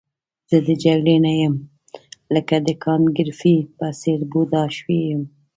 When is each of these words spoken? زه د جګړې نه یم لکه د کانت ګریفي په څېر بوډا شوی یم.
زه 0.49 0.57
د 0.67 0.69
جګړې 0.83 1.15
نه 1.25 1.31
یم 1.41 1.55
لکه 2.35 2.55
د 2.67 2.69
کانت 2.83 3.07
ګریفي 3.17 3.55
په 3.77 3.85
څېر 4.01 4.19
بوډا 4.31 4.63
شوی 4.77 4.99
یم. 5.09 5.23